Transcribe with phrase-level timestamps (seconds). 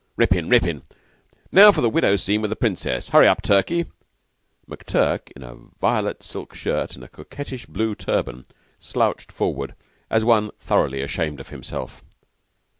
[0.15, 0.49] "Rippin'!
[0.49, 0.81] Rippin'!
[1.51, 3.09] Now for the Widow's scene with the Princess.
[3.09, 3.85] Hurry up, Turkey."
[4.67, 8.47] McTurk, in a violet silk skirt and a coquettish blue turban,
[8.79, 9.75] slouched forward
[10.09, 12.03] as one thoroughly ashamed of himself.